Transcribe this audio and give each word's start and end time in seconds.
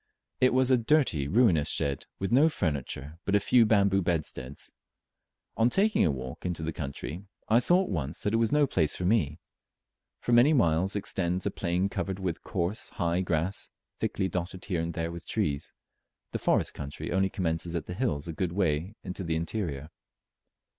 It 0.39 0.51
was 0.51 0.71
a 0.71 0.79
dirty 0.79 1.27
ruinous 1.27 1.69
shed, 1.69 2.07
with 2.17 2.31
no 2.31 2.49
furniture 2.49 3.19
but 3.23 3.35
a 3.35 3.39
few 3.39 3.67
bamboo 3.67 4.01
bedsteads. 4.01 4.71
On 5.55 5.69
taking 5.69 6.03
a 6.03 6.09
walk 6.09 6.43
into 6.43 6.63
the 6.63 6.73
country, 6.73 7.25
I 7.47 7.59
saw 7.59 7.83
at 7.83 7.89
once 7.89 8.21
that 8.23 8.33
it 8.33 8.37
was 8.37 8.51
no 8.51 8.65
place 8.65 8.95
for 8.95 9.05
me. 9.05 9.37
For 10.19 10.31
many 10.31 10.53
miles 10.53 10.95
extends 10.95 11.45
a 11.45 11.51
plain 11.51 11.87
covered 11.87 12.17
with 12.17 12.41
coarse 12.41 12.89
high 12.89 13.21
grass, 13.21 13.69
thickly 13.95 14.27
dotted 14.27 14.65
here 14.65 14.81
and 14.81 14.95
there 14.95 15.11
with 15.11 15.27
trees, 15.27 15.71
the 16.31 16.39
forest 16.39 16.73
country 16.73 17.11
only 17.11 17.29
commencing 17.29 17.75
at 17.75 17.85
the 17.85 17.93
hills 17.93 18.27
a 18.27 18.33
good 18.33 18.53
way 18.53 18.95
in 19.03 19.13
the 19.13 19.35
interior. 19.35 19.91